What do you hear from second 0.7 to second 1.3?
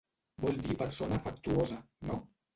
persona